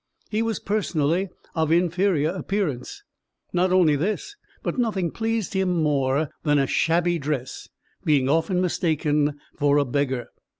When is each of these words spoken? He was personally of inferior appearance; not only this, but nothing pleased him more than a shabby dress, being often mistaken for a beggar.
He 0.31 0.41
was 0.41 0.59
personally 0.59 1.29
of 1.53 1.71
inferior 1.71 2.29
appearance; 2.31 3.03
not 3.53 3.71
only 3.71 3.95
this, 3.95 4.35
but 4.63 4.79
nothing 4.79 5.11
pleased 5.11 5.53
him 5.53 5.69
more 5.83 6.31
than 6.41 6.57
a 6.57 6.65
shabby 6.65 7.19
dress, 7.19 7.69
being 8.03 8.27
often 8.27 8.59
mistaken 8.61 9.39
for 9.59 9.77
a 9.77 9.85
beggar. 9.85 10.29